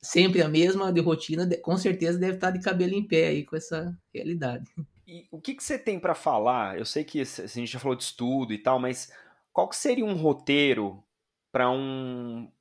[0.00, 3.56] sempre a mesma de rotina, com certeza deve estar de cabelo em pé aí com
[3.56, 4.70] essa realidade.
[5.08, 6.76] E o que, que você tem para falar?
[6.76, 9.10] Eu sei que a gente já falou de estudo e tal, mas
[9.54, 11.02] qual que seria um roteiro
[11.50, 12.52] para um,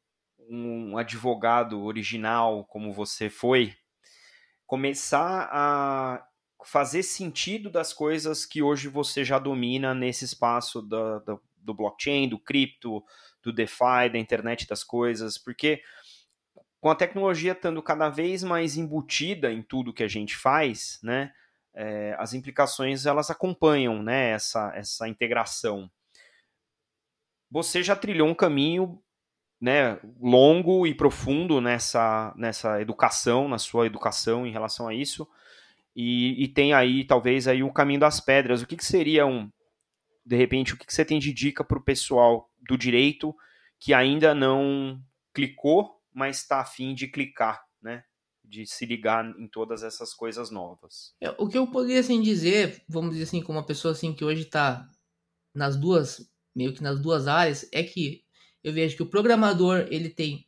[0.49, 3.75] um advogado original como você foi
[4.65, 6.25] começar a
[6.63, 13.03] fazer sentido das coisas que hoje você já domina nesse espaço do blockchain, do cripto,
[13.43, 15.81] do DeFi, da internet das coisas, porque
[16.79, 21.33] com a tecnologia estando cada vez mais embutida em tudo que a gente faz, né,
[21.77, 25.89] é, as implicações elas acompanham, né, essa, essa integração.
[27.51, 28.99] Você já trilhou um caminho,
[29.61, 35.27] né, longo e profundo nessa, nessa educação, na sua educação em relação a isso,
[35.95, 38.61] e, e tem aí talvez aí o caminho das pedras.
[38.61, 39.51] O que, que seria um,
[40.25, 43.35] de repente, o que, que você tem de dica para o pessoal do direito
[43.79, 44.99] que ainda não
[45.31, 48.03] clicou mas está afim de clicar, né?
[48.49, 51.13] De se ligar em todas essas coisas novas.
[51.19, 54.23] É, o que eu poderia assim dizer, vamos dizer assim, como uma pessoa assim que
[54.23, 54.89] hoje está
[55.53, 58.23] nas duas, meio que nas duas áreas, é que
[58.63, 60.47] eu vejo que o programador ele tem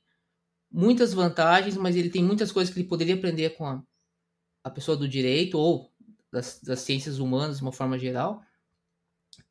[0.72, 3.84] muitas vantagens, mas ele tem muitas coisas que ele poderia aprender com a,
[4.64, 5.92] a pessoa do direito ou
[6.32, 8.42] das, das ciências humanas de uma forma geral.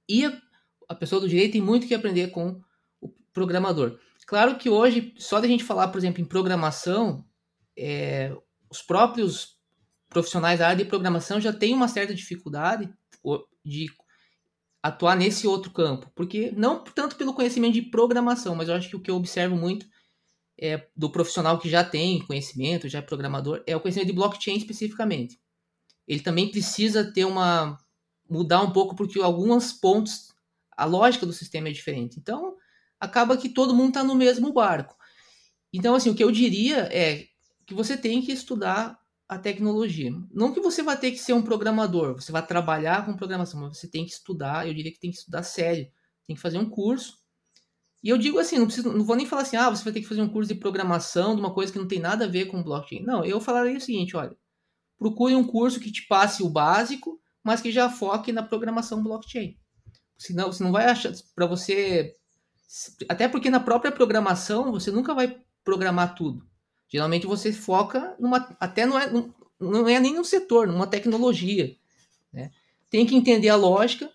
[0.09, 0.43] E a,
[0.89, 2.61] a pessoa do direito tem muito que aprender com
[3.01, 3.99] o programador.
[4.27, 7.25] Claro que hoje, só da gente falar, por exemplo, em programação,
[7.79, 8.37] é,
[8.69, 9.57] os próprios
[10.09, 12.93] profissionais da área de programação já têm uma certa dificuldade
[13.65, 13.91] de
[14.83, 18.97] atuar nesse outro campo, porque não tanto pelo conhecimento de programação, mas eu acho que
[18.97, 19.87] o que eu observo muito
[20.61, 24.57] é, do profissional que já tem conhecimento, já é programador, é o conhecimento de blockchain
[24.57, 25.39] especificamente.
[26.07, 27.79] Ele também precisa ter uma
[28.29, 30.35] mudar um pouco porque alguns pontos
[30.77, 32.19] a lógica do sistema é diferente.
[32.19, 32.57] Então,
[33.01, 34.97] acaba que todo mundo está no mesmo barco.
[35.73, 37.27] Então, assim, o que eu diria é
[37.69, 40.11] que você tem que estudar a tecnologia.
[40.33, 43.77] Não que você vai ter que ser um programador, você vai trabalhar com programação, mas
[43.77, 45.87] você tem que estudar, eu diria que tem que estudar sério,
[46.27, 47.19] tem que fazer um curso.
[48.03, 50.01] E eu digo assim, não, preciso, não vou nem falar assim, ah, você vai ter
[50.01, 52.47] que fazer um curso de programação de uma coisa que não tem nada a ver
[52.47, 53.03] com blockchain.
[53.03, 54.35] Não, eu falaria o seguinte, olha,
[54.99, 59.59] procure um curso que te passe o básico, mas que já foque na programação blockchain.
[60.17, 62.17] Senão, você não vai achar, para você
[63.09, 66.49] até porque na própria programação você nunca vai programar tudo.
[66.89, 68.57] Geralmente você foca numa.
[68.59, 69.11] Até não é,
[69.61, 71.77] não é nem no setor, numa tecnologia.
[72.33, 72.51] Né?
[72.91, 74.11] Tem que entender a lógica,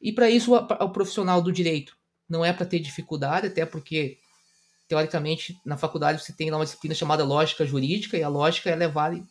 [0.00, 1.96] e para isso o, o profissional do direito
[2.28, 4.18] não é para ter dificuldade, até porque,
[4.88, 8.88] teoricamente, na faculdade você tem uma disciplina chamada lógica jurídica, e a lógica ela é,
[8.88, 9.24] vale,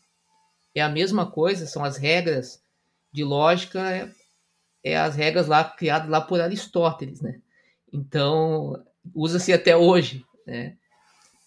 [0.76, 2.62] é a mesma coisa, são as regras
[3.12, 4.12] de lógica, é,
[4.84, 7.42] é as regras lá criadas lá por Aristóteles, né?
[7.92, 8.84] Então,
[9.16, 10.78] usa-se até hoje, né?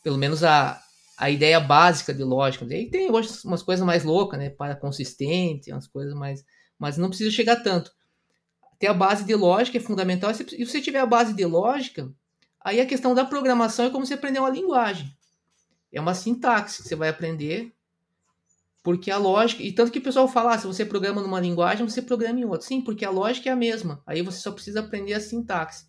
[0.02, 0.82] Pelo menos a,
[1.16, 2.64] a ideia básica de lógica.
[2.74, 4.50] E tem hoje umas coisas mais loucas, né?
[4.50, 6.44] Para consistente, umas coisas mais.
[6.78, 7.92] Mas não precisa chegar tanto.
[8.78, 10.30] Ter a base de lógica é fundamental.
[10.30, 12.12] E se você tiver a base de lógica,
[12.60, 15.14] aí a questão da programação é como você aprender uma linguagem.
[15.92, 17.72] É uma sintaxe que você vai aprender.
[18.82, 19.62] Porque a lógica.
[19.62, 22.44] E tanto que o pessoal fala, ah, se você programa numa linguagem, você programa em
[22.44, 22.66] outra.
[22.66, 24.02] Sim, porque a lógica é a mesma.
[24.04, 25.86] Aí você só precisa aprender a sintaxe.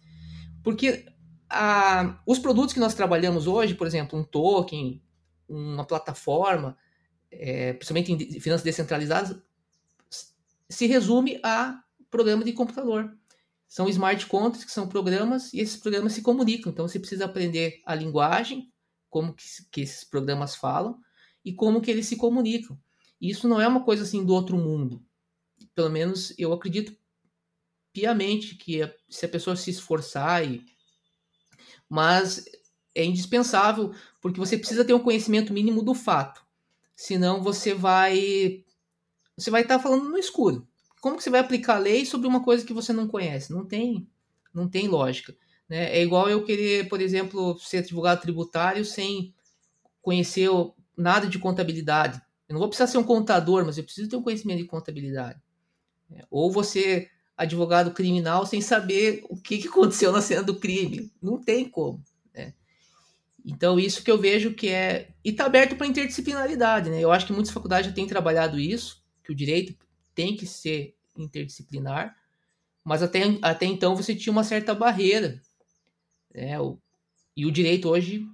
[0.64, 1.06] Porque
[1.50, 5.02] a, os produtos que nós trabalhamos hoje, por exemplo, um token,
[5.56, 6.78] uma plataforma,
[7.32, 9.38] é, principalmente em finanças descentralizadas,
[10.70, 13.16] se resume a programa de computador.
[13.68, 16.72] São smart contracts, que são programas, e esses programas se comunicam.
[16.72, 18.72] Então, você precisa aprender a linguagem,
[19.10, 21.00] como que, que esses programas falam,
[21.44, 22.78] e como que eles se comunicam.
[23.20, 25.04] E isso não é uma coisa assim do outro mundo.
[25.74, 26.96] Pelo menos eu acredito
[27.92, 30.64] piamente que se a pessoa se esforçar e
[31.90, 32.46] mas
[32.96, 36.44] é indispensável porque você precisa ter um conhecimento mínimo do fato.
[36.96, 38.64] Senão você vai
[39.36, 40.68] você vai estar tá falando no escuro.
[41.02, 43.52] Como que você vai aplicar a lei sobre uma coisa que você não conhece?
[43.52, 44.08] Não tem
[44.54, 45.36] não tem lógica,
[45.68, 45.98] né?
[45.98, 49.34] É igual eu querer, por exemplo, ser advogado tributário sem
[50.02, 50.50] conhecer
[50.96, 52.22] nada de contabilidade.
[52.48, 55.42] Eu não vou precisar ser um contador, mas eu preciso ter um conhecimento de contabilidade.
[56.12, 61.12] É, ou você advogado criminal sem saber o que, que aconteceu na cena do crime.
[61.22, 62.04] Não tem como.
[63.46, 65.10] Então, isso que eu vejo que é.
[65.24, 66.90] E está aberto para interdisciplinaridade.
[66.90, 67.02] Né?
[67.02, 69.76] Eu acho que muitas faculdades já têm trabalhado isso, que o direito
[70.16, 72.16] tem que ser interdisciplinar,
[72.84, 75.42] mas até, até então você tinha uma certa barreira.
[76.34, 76.60] Né?
[76.60, 76.80] O,
[77.36, 78.26] e o direito hoje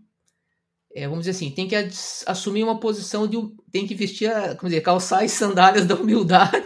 [0.93, 1.75] é, vamos dizer assim, tem que
[2.25, 3.37] assumir uma posição de.
[3.71, 6.65] tem que vestir, a, como dizer, calçar as sandálias da humildade,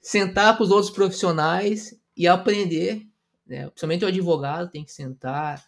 [0.00, 3.06] sentar com os outros profissionais e aprender.
[3.46, 3.66] Né?
[3.68, 5.64] Principalmente o advogado tem que sentar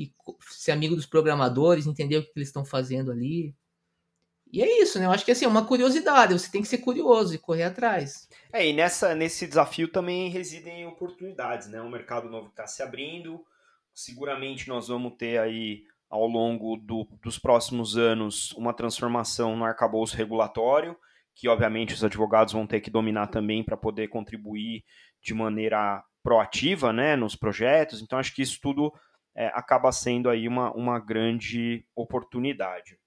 [0.00, 0.14] e
[0.48, 3.54] ser amigo dos programadores, entender o que eles estão fazendo ali.
[4.50, 5.04] E é isso, né?
[5.04, 8.26] Eu acho que assim, é uma curiosidade, você tem que ser curioso e correr atrás.
[8.50, 11.82] É, e nessa, nesse desafio também residem oportunidades, né?
[11.82, 13.44] Um mercado novo que está se abrindo.
[13.92, 20.16] Seguramente nós vamos ter aí ao longo do, dos próximos anos uma transformação no arcabouço
[20.16, 20.96] regulatório,
[21.34, 24.82] que obviamente os advogados vão ter que dominar também para poder contribuir
[25.22, 28.00] de maneira proativa né, nos projetos.
[28.00, 28.92] Então, acho que isso tudo
[29.34, 32.98] é, acaba sendo aí uma, uma grande oportunidade.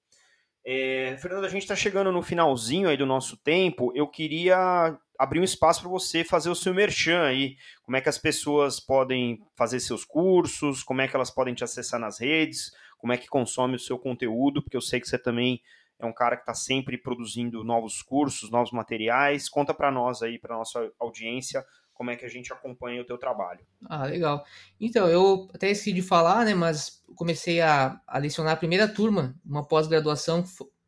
[0.66, 3.92] É, Fernando, a gente está chegando no finalzinho aí do nosso tempo.
[3.94, 7.58] Eu queria abrir um espaço para você fazer o seu merchan aí.
[7.84, 11.64] Como é que as pessoas podem fazer seus cursos, como é que elas podem te
[11.64, 15.18] acessar nas redes, como é que consome o seu conteúdo, porque eu sei que você
[15.18, 15.62] também
[16.00, 19.50] é um cara que está sempre produzindo novos cursos, novos materiais.
[19.50, 21.66] Conta para nós aí, para nossa audiência,
[22.04, 23.66] como é que a gente acompanha o teu trabalho.
[23.86, 24.46] Ah, legal.
[24.78, 29.40] Então, eu até esqueci de falar, né, mas comecei a, a lecionar a primeira turma,
[29.46, 30.44] uma pós-graduação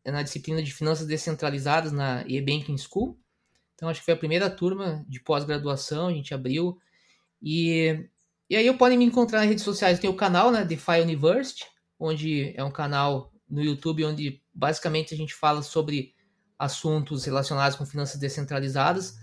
[0.06, 3.18] na disciplina de finanças descentralizadas na e-banking school.
[3.76, 6.78] Então, acho que foi a primeira turma de pós-graduação, a gente abriu.
[7.42, 8.10] E,
[8.50, 11.66] e aí eu podem me encontrar nas redes sociais, tem o canal, né, DeFi University,
[11.98, 16.14] onde é um canal no YouTube onde basicamente a gente fala sobre
[16.60, 19.16] assuntos relacionados com finanças descentralizadas,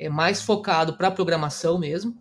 [0.00, 2.16] é mais focado para programação mesmo.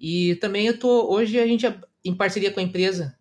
[0.00, 1.66] E também eu tô hoje a gente
[2.02, 3.16] em parceria com a empresa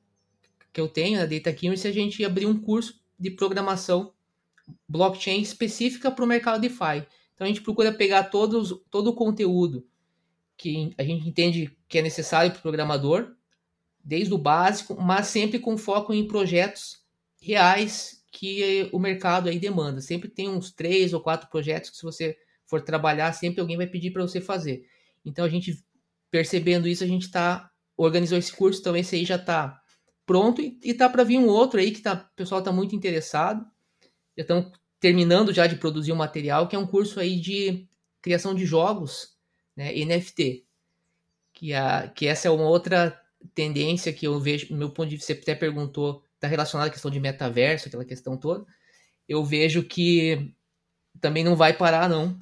[0.71, 4.13] que eu tenho, a Data Chemistry, a gente abriu um curso de programação
[4.87, 7.05] blockchain específica para o mercado DeFi.
[7.33, 9.85] Então a gente procura pegar todos, todo o conteúdo
[10.55, 13.35] que a gente entende que é necessário para o programador
[14.01, 17.03] desde o básico, mas sempre com foco em projetos
[17.41, 19.99] reais que o mercado aí demanda.
[19.99, 22.37] Sempre tem uns três ou quatro projetos que se você
[22.67, 24.85] for trabalhar, sempre alguém vai pedir para você fazer.
[25.25, 25.83] Então a gente
[26.29, 29.81] percebendo isso, a gente está organizou esse curso, então esse aí já está
[30.25, 33.65] pronto e, está para vir um outro aí que tá, o pessoal está muito interessado.
[34.37, 37.87] Já estão terminando já de produzir o um material, que é um curso aí de
[38.21, 39.35] criação de jogos,
[39.75, 40.65] né, NFT.
[41.53, 43.19] Que, a, que essa é uma outra
[43.55, 47.09] tendência que eu vejo, meu ponto de vista, você até perguntou, está relacionada à questão
[47.09, 48.65] de metaverso, aquela questão toda.
[49.27, 50.53] Eu vejo que
[51.19, 52.37] também não vai parar, não.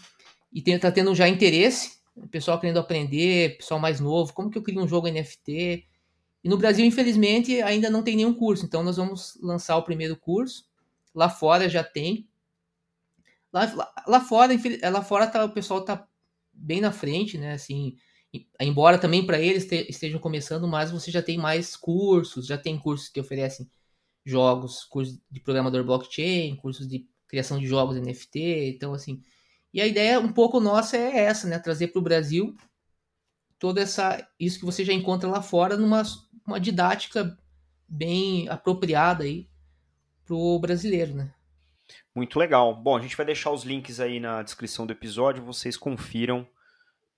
[0.55, 1.99] E está tendo já interesse,
[2.31, 5.85] pessoal querendo aprender, pessoal mais novo, como que eu crio um jogo NFT.
[6.41, 10.15] E no Brasil, infelizmente, ainda não tem nenhum curso, então nós vamos lançar o primeiro
[10.15, 10.65] curso.
[11.13, 12.25] Lá fora já tem.
[13.51, 14.53] Lá, lá, lá fora,
[14.89, 16.07] lá fora tá, o pessoal está
[16.53, 17.51] bem na frente, né?
[17.51, 17.97] Assim,
[18.57, 23.09] embora também para eles estejam começando, mas você já tem mais cursos, já tem cursos
[23.09, 23.69] que oferecem
[24.23, 29.21] jogos, cursos de programador blockchain, cursos de criação de jogos NFT, então assim.
[29.75, 32.55] E a ideia um pouco nossa é essa, né, trazer para o Brasil
[33.59, 36.01] toda essa isso que você já encontra lá fora numa
[36.47, 37.37] uma didática
[37.85, 39.49] bem apropriada aí
[40.23, 41.33] pro brasileiro, né?
[42.15, 42.73] Muito legal.
[42.73, 46.47] Bom, a gente vai deixar os links aí na descrição do episódio, vocês confiram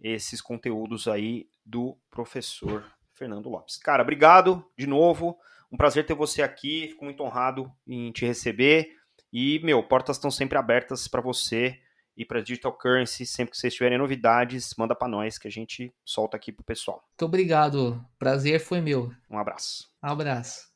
[0.01, 2.83] esses conteúdos aí do professor
[3.13, 3.77] Fernando Lopes.
[3.77, 5.37] Cara, obrigado de novo.
[5.71, 6.87] Um prazer ter você aqui.
[6.87, 8.89] Fico muito honrado em te receber.
[9.31, 11.79] E, meu, portas estão sempre abertas para você
[12.17, 13.25] e para Digital Currency.
[13.25, 17.03] Sempre que vocês tiverem novidades, manda para nós que a gente solta aqui pro pessoal.
[17.11, 18.03] Muito obrigado.
[18.17, 19.13] Prazer foi meu.
[19.29, 19.87] Um abraço.
[20.03, 20.67] Um abraço.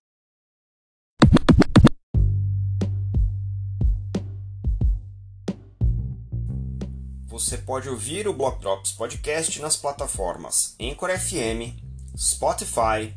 [7.26, 11.80] Você pode ouvir o Block Drops Podcast nas plataformas Anchor FM,
[12.16, 13.16] Spotify,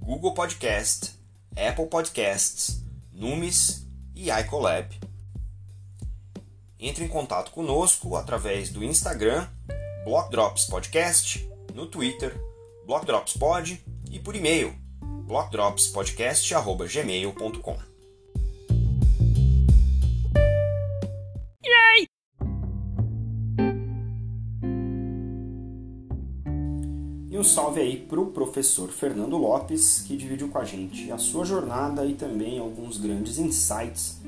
[0.00, 1.12] Google Podcast,
[1.54, 2.82] Apple Podcasts,
[3.12, 5.11] Numis e iColab.
[6.82, 9.46] Entre em contato conosco através do Instagram
[10.04, 12.36] Block Drops Podcast, no Twitter
[12.84, 13.80] Block Drops Pod
[14.10, 17.92] e por e-mail blockdropspodcast@gmail.com.
[27.42, 31.44] um salve aí para o professor Fernando Lopes, que dividiu com a gente a sua
[31.44, 34.20] jornada e também alguns grandes insights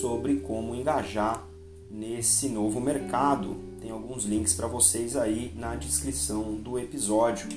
[0.00, 1.44] sobre como engajar
[1.90, 3.56] nesse novo mercado.
[3.80, 7.48] Tem alguns links para vocês aí na descrição do episódio.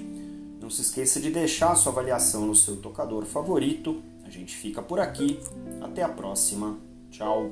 [0.59, 4.01] Não se esqueça de deixar sua avaliação no seu tocador favorito.
[4.25, 5.39] A gente fica por aqui.
[5.81, 6.77] Até a próxima.
[7.11, 7.51] Tchau.